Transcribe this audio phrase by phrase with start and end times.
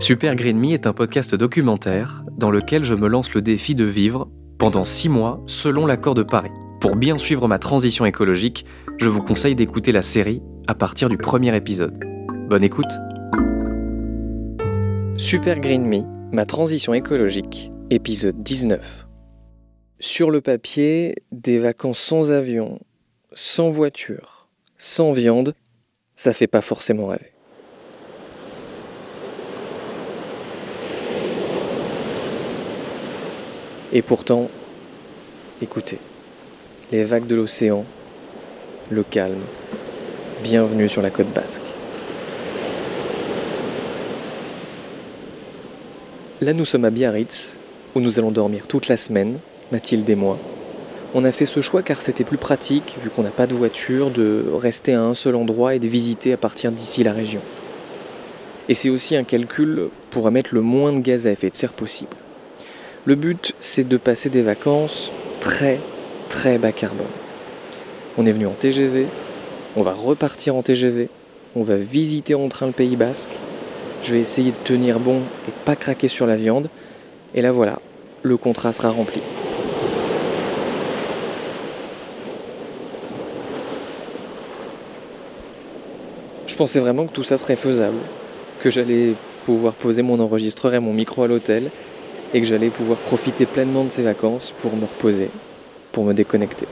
[0.00, 3.84] Super Green Me est un podcast documentaire dans lequel je me lance le défi de
[3.84, 6.50] vivre pendant six mois selon l'accord de Paris.
[6.80, 8.64] Pour bien suivre ma transition écologique,
[8.96, 12.02] je vous conseille d'écouter la série à partir du premier épisode.
[12.48, 12.90] Bonne écoute
[15.18, 16.02] Super Green Me,
[16.34, 19.06] ma transition écologique, épisode 19.
[19.98, 22.80] Sur le papier, des vacances sans avion,
[23.34, 24.48] sans voiture,
[24.78, 25.54] sans viande,
[26.16, 27.32] ça fait pas forcément rêver.
[33.92, 34.48] Et pourtant,
[35.60, 35.98] écoutez,
[36.92, 37.84] les vagues de l'océan,
[38.88, 39.42] le calme,
[40.44, 41.62] bienvenue sur la côte basque.
[46.40, 47.58] Là, nous sommes à Biarritz,
[47.96, 49.40] où nous allons dormir toute la semaine,
[49.72, 50.38] Mathilde et moi.
[51.12, 54.10] On a fait ce choix car c'était plus pratique, vu qu'on n'a pas de voiture,
[54.10, 57.40] de rester à un seul endroit et de visiter à partir d'ici la région.
[58.68, 61.72] Et c'est aussi un calcul pour émettre le moins de gaz à effet de serre
[61.72, 62.16] possible.
[63.06, 65.10] Le but, c'est de passer des vacances
[65.40, 65.80] très,
[66.28, 67.06] très bas carbone.
[68.18, 69.06] On est venu en TGV,
[69.74, 71.08] on va repartir en TGV,
[71.56, 73.30] on va visiter en train le Pays Basque.
[74.04, 76.68] Je vais essayer de tenir bon et pas craquer sur la viande.
[77.34, 77.78] Et là voilà,
[78.22, 79.22] le contrat sera rempli.
[86.46, 87.96] Je pensais vraiment que tout ça serait faisable,
[88.60, 89.14] que j'allais
[89.46, 91.70] pouvoir poser mon enregistreur et mon micro à l'hôtel
[92.32, 95.30] et que j'allais pouvoir profiter pleinement de ces vacances pour me reposer,
[95.92, 96.66] pour me déconnecter.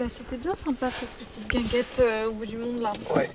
[0.00, 2.90] Ben c'était bien sympa cette petite guinguette euh, au bout du monde là.
[3.14, 3.28] Ouais.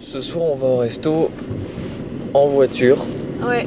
[0.00, 1.30] Ce soir, on va au resto
[2.34, 2.98] en voiture
[3.46, 3.66] Ouais.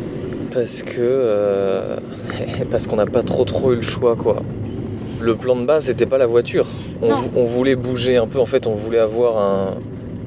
[0.53, 1.97] parce que euh,
[2.71, 4.37] parce qu'on n'a pas trop trop eu le choix quoi.
[5.21, 6.67] Le plan de base c'était pas la voiture.
[7.01, 8.39] On, on voulait bouger un peu.
[8.39, 9.77] En fait, on voulait avoir un,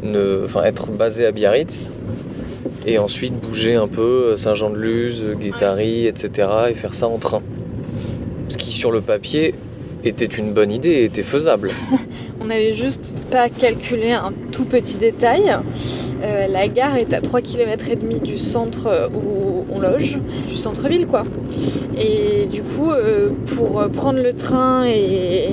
[0.02, 1.90] une- être basé à Biarritz
[2.88, 6.48] et ensuite bouger un peu Saint-Jean-de-Luz, Guétari, etc.
[6.70, 7.42] et faire ça en train.
[8.48, 9.54] Ce qui sur le papier
[10.04, 11.72] était une bonne idée était faisable.
[12.40, 15.56] On n'avait juste pas calculé un tout petit détail.
[16.22, 20.18] Euh, la gare est à 3 km et demi du centre euh, où on loge,
[20.48, 21.24] du centre-ville quoi.
[21.96, 25.48] Et du coup, euh, pour euh, prendre le train et,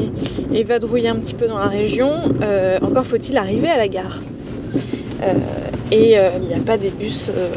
[0.53, 4.19] et vadrouiller un petit peu dans la région, euh, encore faut-il arriver à la gare.
[5.91, 7.49] Et euh, il n'y a pas des bus euh,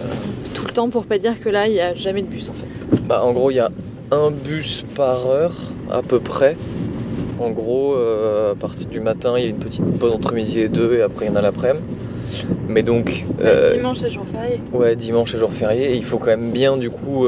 [0.54, 2.52] tout le temps pour pas dire que là, il n'y a jamais de bus en
[2.52, 2.66] fait.
[3.06, 3.70] Bah, en gros, il y a
[4.10, 5.54] un bus par heure
[5.90, 6.56] à peu près.
[7.40, 10.60] En gros, euh, à partir du matin, il y a une petite pause entre midi
[10.60, 11.84] et deux, et après, il y en a l'après-midi.
[12.68, 14.60] Mais donc, euh, Dimanche et jour férié.
[14.72, 17.26] ouais, dimanche et jour férié, et il faut quand même bien, du coup,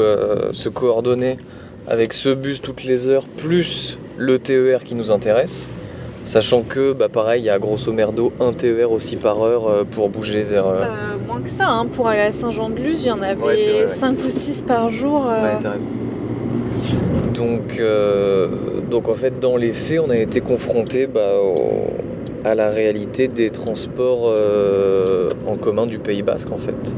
[0.53, 1.39] se coordonner
[1.89, 5.69] avec ce bus toutes les heures, plus le TER qui nous intéresse.
[6.23, 9.85] Sachant que, bah, pareil, il y a grosso merdo un TER aussi par heure euh,
[9.91, 10.67] pour bouger vers.
[10.67, 10.87] euh, Euh,
[11.27, 11.87] moins que ça, hein.
[11.87, 13.87] pour aller à Saint-Jean-de-Luz, il y en avait Ouais, c'est vrai, ouais.
[13.89, 15.25] 5 ou 6 par jour.
[15.27, 15.89] euh, Ouais, t'as raison.
[17.35, 18.49] Donc, euh,
[18.91, 21.89] donc en fait, dans les faits, on a été confronté bah, au-
[22.45, 26.95] à la réalité des transports euh, en commun du Pays Basque, en fait.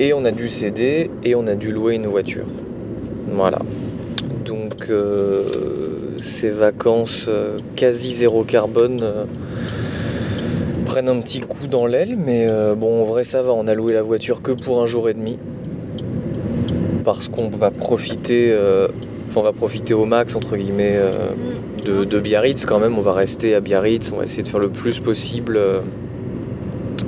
[0.00, 2.46] Et on a dû céder et on a dû louer une voiture.
[3.32, 3.58] Voilà.
[4.44, 5.87] Donc, euh,
[6.18, 9.24] ces vacances euh, quasi zéro carbone euh,
[10.84, 13.52] prennent un petit coup dans l'aile, mais euh, bon, en vrai, ça va.
[13.52, 15.38] On a loué la voiture que pour un jour et demi
[17.04, 18.86] parce qu'on va profiter, euh,
[19.28, 21.30] enfin, on va profiter au max entre guillemets euh,
[21.78, 21.82] mm.
[21.82, 22.98] de, de Biarritz quand même.
[22.98, 25.80] On va rester à Biarritz, on va essayer de faire le plus possible euh,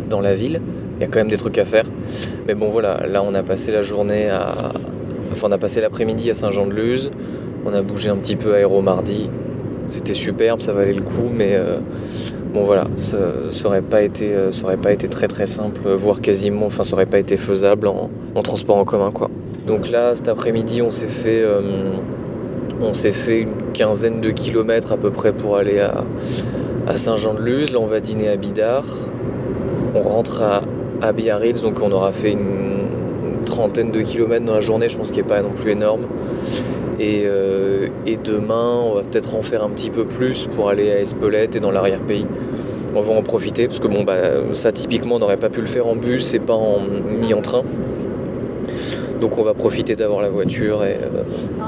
[0.09, 0.63] dans la ville.
[0.97, 1.85] Il y a quand même des trucs à faire,
[2.47, 3.06] mais bon voilà.
[3.06, 4.73] Là, on a passé la journée à,
[5.33, 7.11] enfin on a passé l'après-midi à Saint-Jean-de-Luz,
[7.65, 9.29] on a bougé un petit peu Aéro mardi.
[9.91, 11.59] C'était superbe, ça valait le coup, mais
[12.55, 13.19] bon voilà, ça,
[13.65, 17.07] aurait pas été, ça aurait pas été très très simple, voire quasiment, enfin ça aurait
[17.07, 18.09] pas été faisable en,
[18.43, 19.31] transport en commun quoi.
[19.67, 21.45] Donc là, cet après-midi, on s'est fait,
[22.81, 26.05] on s'est fait une quinzaine de kilomètres à peu près pour aller à,
[26.87, 27.73] à Saint-Jean-de-Luz.
[27.73, 28.87] Là, on va dîner à Bidart.
[29.97, 30.63] On rentre à,
[31.03, 32.61] à Biarritz, donc on aura fait une,
[33.45, 36.06] trentaine de kilomètres dans la journée, je pense qu'il n'est pas non plus énorme.
[37.00, 41.00] Euh, et, demain, on va peut-être en faire un petit peu plus pour aller à
[41.00, 42.26] Espelette et dans l'arrière-pays.
[42.94, 44.17] On va en profiter parce que bon, bah,
[44.52, 46.58] ça typiquement, on n'aurait pas pu le faire en bus et pas
[47.23, 47.62] ni en train.
[49.20, 50.94] Donc on va profiter d'avoir la voiture euh,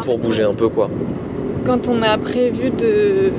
[0.05, 0.88] pour bouger un peu quoi.
[1.64, 3.31] Quand on a prévu de,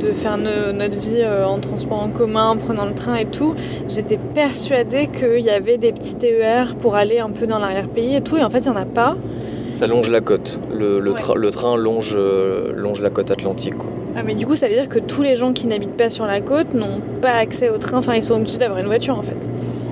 [0.00, 3.54] de faire notre vie euh, en transport en commun, en prenant le train et tout,
[3.88, 8.20] j'étais persuadée qu'il y avait des petits TER pour aller un peu dans l'arrière-pays et
[8.20, 9.16] tout, et en fait il n'y en a pas.
[9.74, 10.60] Ça longe la côte.
[10.72, 13.76] Le, le, train longe, euh, longe la côte atlantique.
[13.76, 13.90] Quoi.
[14.14, 16.26] Ah, mais du coup, ça veut dire que tous les gens qui n'habitent pas sur
[16.26, 17.98] la côte n'ont pas accès au train.
[17.98, 19.36] Enfin, ils sont obligés d'avoir une voiture en fait.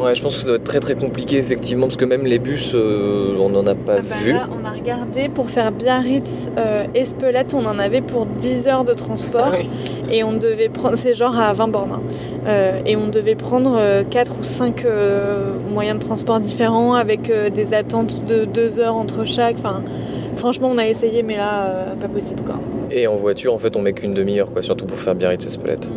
[0.02, 2.40] Ouais, je pense que ça doit être très très compliqué effectivement parce que même les
[2.40, 4.32] bus, euh, on n'en a pas ah bah vu.
[4.32, 8.82] Là, on a regardé pour faire Biarritz euh, Espelette, on en avait pour 10 heures
[8.82, 12.02] de transport ah et on devait prendre, c'est genre à 20 bornes, hein.
[12.48, 13.78] euh, et on devait prendre
[14.10, 14.84] 4 ou 5
[15.70, 19.54] moyens de transport différents avec des attentes de 2 heures entre chaque.
[19.58, 19.84] Enfin,
[20.34, 22.56] franchement, on a essayé, mais là, pas possible quoi.
[22.90, 25.88] Et en voiture, en fait, on met qu'une demi-heure quoi, surtout pour faire Biarritz Espelette.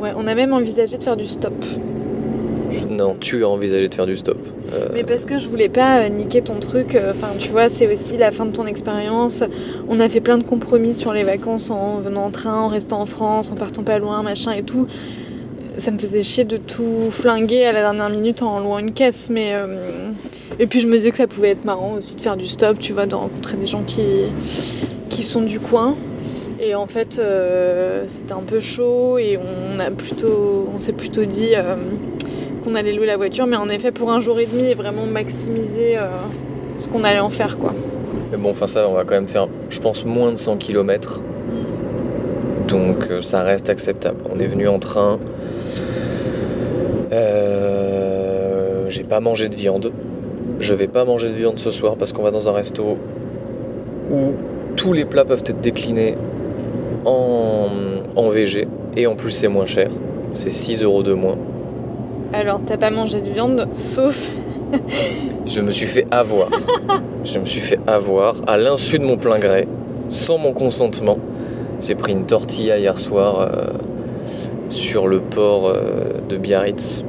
[0.00, 1.54] Ouais, on a même envisagé de faire du stop.
[2.92, 4.36] Non, tu as envisagé de faire du stop.
[4.72, 6.94] Euh, Mais parce que je voulais pas euh, niquer ton truc.
[6.94, 9.42] Euh, enfin, tu vois, c'est aussi la fin de ton expérience.
[9.88, 13.00] On a fait plein de compromis sur les vacances en venant en train, en restant
[13.00, 14.86] en France, en partant pas loin, machin et tout.
[15.78, 19.30] Ça me faisait chier de tout flinguer à la dernière minute en louant une caisse.
[19.30, 19.54] Mais
[20.58, 22.78] et puis je me disais que ça pouvait être marrant aussi de faire du stop,
[22.78, 24.02] tu vois, de rencontrer des gens qui
[25.08, 25.94] qui sont du coin.
[26.60, 27.18] Et en fait,
[28.06, 31.54] c'était un peu chaud et on a plutôt, on s'est plutôt dit
[32.62, 35.06] qu'on allait louer la voiture, mais en effet pour un jour et demi et vraiment
[35.06, 36.08] maximiser euh,
[36.78, 37.72] ce qu'on allait en faire quoi.
[38.30, 41.20] Mais bon, enfin ça, on va quand même faire, je pense, moins de 100 km.
[42.68, 44.18] Donc euh, ça reste acceptable.
[44.34, 45.18] On est venu en train.
[47.12, 49.92] Euh, j'ai pas mangé de viande.
[50.60, 52.96] Je vais pas manger de viande ce soir parce qu'on va dans un resto
[54.10, 54.32] où
[54.76, 56.14] tous les plats peuvent être déclinés
[57.04, 57.68] en,
[58.16, 59.88] en VG et en plus c'est moins cher.
[60.32, 61.36] C'est 6 euros de moins.
[62.34, 64.26] Alors, t'as pas mangé de viande, sauf.
[65.46, 66.48] je me suis fait avoir.
[67.24, 69.68] je me suis fait avoir à l'insu de mon plein gré,
[70.08, 71.18] sans mon consentement.
[71.82, 73.66] J'ai pris une tortilla hier soir euh,
[74.70, 77.04] sur le port euh, de Biarritz.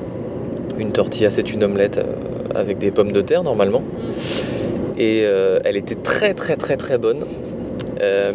[0.78, 3.84] Une tortilla, c'est une omelette euh, avec des pommes de terre normalement.
[4.98, 5.22] Et
[5.66, 7.26] elle était très très très très bonne.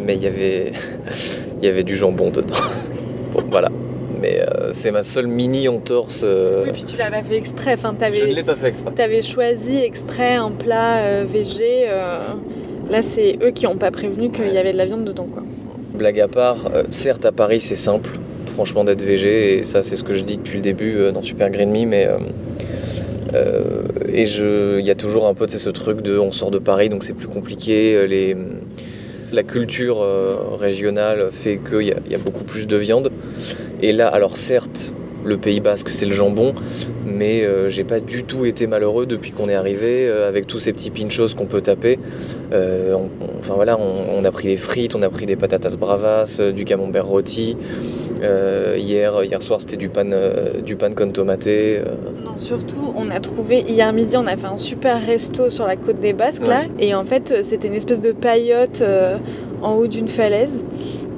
[0.01, 0.73] mais il y avait
[1.61, 2.55] il y avait du jambon dedans.
[3.49, 3.69] voilà
[4.17, 6.21] mais euh, c'est ma seule mini entorse.
[6.23, 6.63] Euh.
[6.65, 7.73] Oui, puis tu l'avais fait exprès.
[7.73, 8.91] Enfin, Je ne l'ai pas fait exprès.
[8.95, 11.87] Tu avais choisi exprès un plat euh, VG.
[12.89, 15.27] Là, c'est eux qui n'ont pas prévenu qu'il y avait de la viande dedans.
[15.31, 15.43] Quoi.
[15.93, 18.09] Blague à part, certes, à Paris, c'est simple,
[18.47, 19.59] franchement, d'être VG.
[19.59, 21.85] Et ça, c'est ce que je dis depuis le début dans Super Green Me.
[21.85, 22.07] Mais.
[24.11, 27.03] et il y a toujours un peu ce truc de on sort de Paris donc
[27.03, 28.07] c'est plus compliqué.
[28.07, 28.35] Les,
[29.31, 29.99] la culture
[30.59, 33.11] régionale fait qu'il y, y, a beaucoup plus de viande.
[33.81, 34.93] Et là, alors certes,
[35.23, 36.53] le Pays Basque, c'est le jambon,
[37.05, 40.59] mais euh, j'ai pas du tout été malheureux depuis qu'on est arrivé euh, avec tous
[40.59, 41.99] ces petits pinchos qu'on peut taper.
[42.53, 42.95] Euh,
[43.39, 47.05] enfin voilà, on, a pris des frites, on a pris des patatas bravas, du camembert
[47.05, 47.57] rôti.
[48.21, 50.05] Hier, hier soir, c'était du pan,
[50.63, 51.81] du pan con tomaté.
[52.23, 55.75] Non, surtout, on a trouvé hier midi, on a fait un super resto sur la
[55.75, 58.83] côte des Basques là, et en fait, c'était une espèce de paillote
[59.61, 60.59] en haut d'une falaise.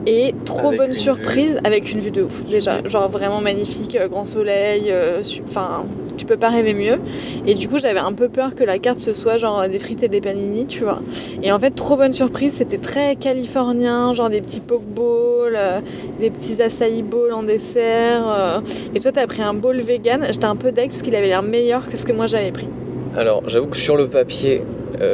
[0.07, 4.25] Et trop bonne surprise avec une vue de ouf déjà, genre vraiment magnifique, euh, grand
[4.25, 5.83] soleil, euh, enfin
[6.17, 6.97] tu peux pas rêver mieux.
[7.45, 10.01] Et du coup j'avais un peu peur que la carte ce soit genre des frites
[10.01, 11.01] et des panini, tu vois.
[11.43, 15.79] Et en fait trop bonne surprise, c'était très californien, genre des petits pokeballs, euh,
[16.19, 18.63] des petits acai bowls en dessert.
[18.95, 21.43] Et toi t'as pris un bowl vegan, j'étais un peu deck parce qu'il avait l'air
[21.43, 22.67] meilleur que ce que moi j'avais pris.
[23.15, 24.63] Alors j'avoue que sur le papier,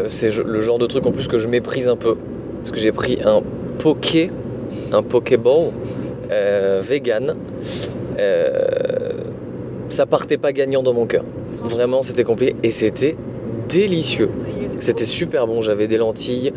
[0.07, 2.15] c'est le genre de truc en plus que je méprise un peu.
[2.59, 3.41] Parce que j'ai pris un
[3.79, 4.29] poké
[4.91, 5.71] un Pokéball
[6.31, 7.35] euh, vegan.
[8.19, 8.51] Euh,
[9.89, 11.23] ça partait pas gagnant dans mon cœur.
[11.63, 13.15] Vraiment, c'était compliqué et c'était
[13.69, 14.29] délicieux.
[14.79, 15.61] C'était super bon.
[15.61, 16.53] J'avais des lentilles,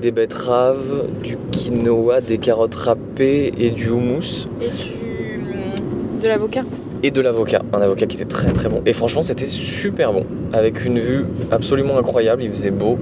[0.00, 4.48] des betteraves, du quinoa, des carottes râpées et du houmous.
[4.60, 6.20] Et du...
[6.20, 6.64] de l'avocat
[7.02, 8.80] et de l'avocat, un avocat qui était très très bon.
[8.86, 12.44] Et franchement, c'était super bon, avec une vue absolument incroyable.
[12.44, 12.98] Il faisait beau.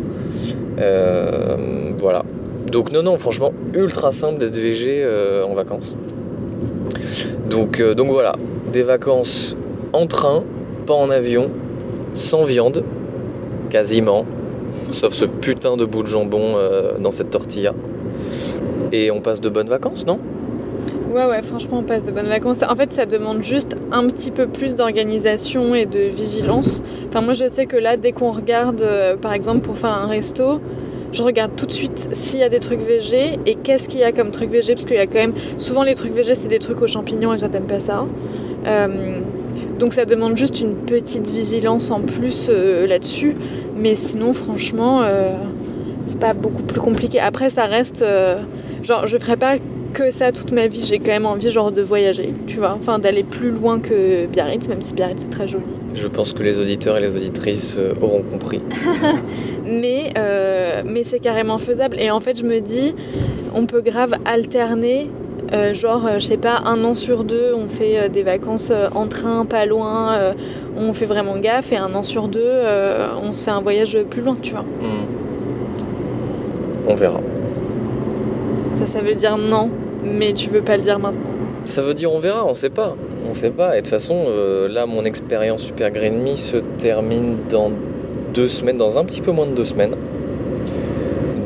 [0.81, 2.23] Euh, voilà.
[2.71, 5.97] Donc non, non, franchement, ultra simple d'être VG euh, en vacances.
[7.49, 8.33] Donc, euh, donc voilà,
[8.73, 9.57] des vacances
[9.93, 10.45] en train,
[10.87, 11.51] pas en avion,
[12.15, 12.85] sans viande,
[13.71, 14.25] quasiment,
[14.93, 17.75] sauf ce putain de bout de jambon euh, dans cette tortilla.
[18.93, 20.21] Et on passe de bonnes vacances, non?
[21.13, 22.59] Ouais, ouais, franchement, on passe de bonnes vacances.
[22.63, 26.85] En fait, ça demande juste un petit peu plus d'organisation et de vigilance.
[27.09, 28.85] Enfin, moi, je sais que là, dès qu'on regarde,
[29.21, 30.61] par exemple, pour faire un resto,
[31.13, 34.05] je regarde tout de suite s'il y a des trucs végé et qu'est-ce qu'il y
[34.05, 35.35] a comme trucs végé, parce qu'il y a quand même.
[35.57, 38.07] Souvent, les trucs végé, c'est des trucs aux champignons et toi, t'aimes pas ça.
[38.67, 39.21] Euh,
[39.79, 43.35] donc, ça demande juste une petite vigilance en plus euh, là-dessus.
[43.77, 45.35] Mais sinon, franchement, euh,
[46.07, 47.19] c'est pas beaucoup plus compliqué.
[47.19, 48.05] Après, ça reste.
[48.83, 49.57] genre, je ferais pas
[49.95, 50.85] que ça toute ma vie.
[50.87, 52.77] J'ai quand même envie, genre, de voyager, tu vois.
[52.79, 55.65] Enfin, d'aller plus loin que Biarritz, même si Biarritz, c'est très joli.
[55.95, 58.61] Je pense que les auditeurs et les auditrices auront compris.
[59.67, 60.13] mais,
[61.01, 61.99] mais c'est carrément faisable.
[61.99, 62.95] Et en fait, je me dis,
[63.55, 65.09] on peut grave alterner.
[65.53, 68.71] euh, genre, euh, je sais pas, un an sur deux, on fait euh, des vacances
[68.95, 70.35] en train, pas loin,
[70.77, 72.53] on fait vraiment gaffe, et un an sur deux,
[73.23, 74.61] on se fait un voyage plus loin, tu vois.
[74.61, 75.07] Hmm.
[76.87, 77.21] On verra.
[78.79, 79.71] Ça, ça veut dire non,
[80.05, 81.21] mais tu veux pas le dire maintenant.
[81.65, 82.95] Ça veut dire on verra, on sait pas.
[83.29, 83.73] On sait pas.
[83.75, 87.71] Et de toute façon, euh, là, mon expérience Super Green Me se termine dans
[88.35, 89.95] deux semaines, dans un petit peu moins de deux semaines.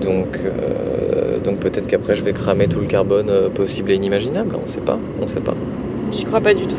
[0.05, 4.57] Donc, euh, donc peut-être qu'après, je vais cramer tout le carbone euh, possible et inimaginable.
[4.63, 4.99] On sait pas.
[5.21, 5.55] On sait pas.
[6.11, 6.77] J'y crois pas du tout.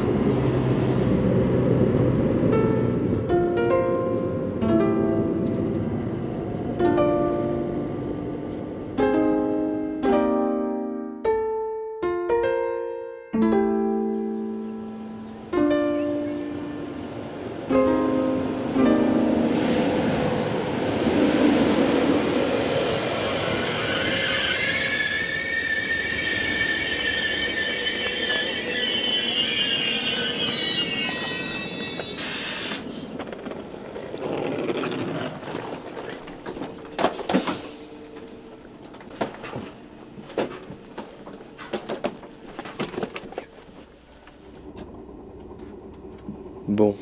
[46.67, 46.95] Bon,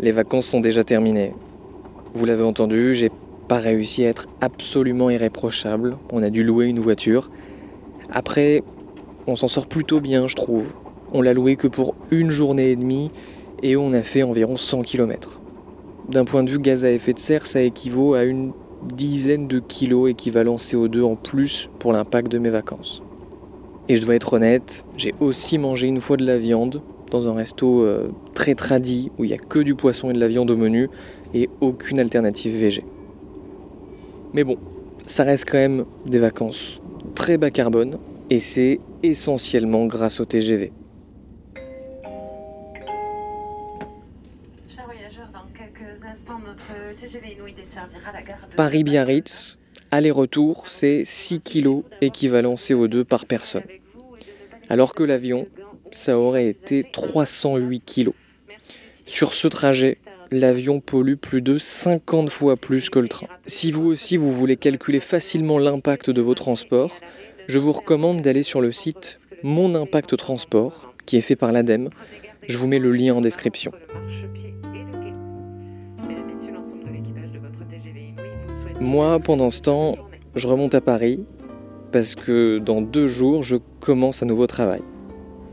[0.00, 1.32] les vacances sont déjà terminées.
[2.14, 3.12] Vous l'avez entendu, j'ai
[3.46, 5.96] pas réussi à être absolument irréprochable.
[6.10, 7.30] On a dû louer une voiture.
[8.10, 8.64] Après,
[9.28, 10.74] on s'en sort plutôt bien, je trouve.
[11.12, 13.12] On l'a loué que pour une journée et demie
[13.62, 15.40] et on a fait environ 100 km.
[16.08, 18.50] D'un point de vue gaz à effet de serre, ça équivaut à une
[18.82, 23.04] dizaine de kilos équivalent CO2 en plus pour l'impact de mes vacances.
[23.88, 27.34] Et je dois être honnête, j'ai aussi mangé une fois de la viande dans un
[27.34, 30.50] resto euh, très tradi où il n'y a que du poisson et de la viande
[30.50, 30.88] au menu
[31.34, 32.84] et aucune alternative végé.
[34.34, 34.58] Mais bon,
[35.06, 36.80] ça reste quand même des vacances
[37.14, 37.98] très bas carbone
[38.30, 40.72] et c'est essentiellement grâce au TGV.
[44.68, 49.58] Chers voyageurs, dans quelques instants, notre TGV Inouï desservira la gare de Paris-Biarritz,
[49.90, 53.64] aller-retour, c'est 6 kg équivalent CO2 par personne.
[54.68, 55.46] Alors que l'avion,
[55.92, 58.10] ça aurait été 308 kg.
[59.06, 59.98] Sur ce trajet,
[60.30, 63.26] l'avion pollue plus de 50 fois plus que le train.
[63.46, 66.94] Si vous aussi vous voulez calculer facilement l'impact de vos transports,
[67.46, 71.88] je vous recommande d'aller sur le site Mon Impact Transport, qui est fait par l'ADEME.
[72.46, 73.72] Je vous mets le lien en description.
[78.80, 79.96] Moi, pendant ce temps,
[80.34, 81.24] je remonte à Paris
[81.90, 84.82] parce que dans deux jours, je commence un nouveau travail.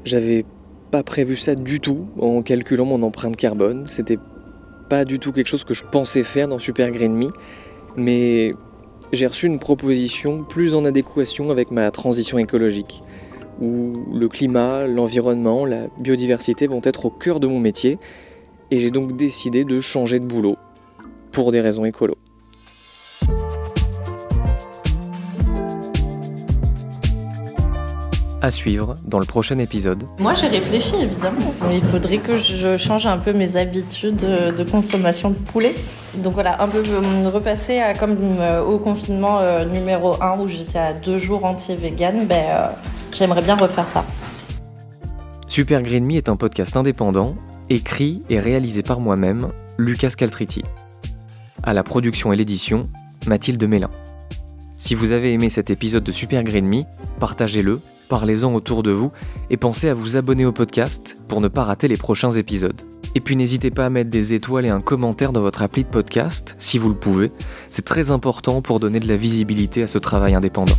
[0.06, 0.46] J'avais
[0.92, 3.86] pas prévu ça du tout en calculant mon empreinte carbone.
[3.88, 4.20] C'était
[4.88, 7.30] pas du tout quelque chose que je pensais faire dans Super Green Me,
[7.98, 8.54] mais
[9.12, 13.02] j'ai reçu une proposition plus en adéquation avec ma transition écologique,
[13.60, 17.98] où le climat, l'environnement, la biodiversité vont être au cœur de mon métier,
[18.70, 20.58] et j'ai donc décidé de changer de boulot
[21.32, 22.16] pour des raisons écolo.
[28.46, 30.04] À suivre dans le prochain épisode.
[30.20, 31.52] Moi, j'ai réfléchi, évidemment.
[31.74, 35.74] Il faudrait que je change un peu mes habitudes de consommation de poulet.
[36.20, 40.48] Donc voilà, un peu euh, repasser à, comme euh, au confinement euh, numéro 1 où
[40.48, 42.68] j'étais à deux jours entier-vegan, ben, euh,
[43.12, 44.06] j'aimerais bien refaire ça.
[45.48, 47.34] Super Green Me est un podcast indépendant,
[47.72, 49.50] écrit et réalisé par moi-même,
[49.80, 50.62] Lucas Caltriti.
[51.64, 52.84] À la production et l'édition,
[53.26, 53.90] Mathilde Mélin.
[54.86, 56.84] Si vous avez aimé cet épisode de Super Green Me,
[57.20, 59.12] partagez-le parlez-en autour de vous
[59.50, 62.80] et pensez à vous abonner au podcast pour ne pas rater les prochains épisodes.
[63.16, 65.90] Et puis n'hésitez pas à mettre des étoiles et un commentaire dans votre appli de
[65.90, 67.32] podcast si vous le pouvez.
[67.68, 70.78] C'est très important pour donner de la visibilité à ce travail indépendant.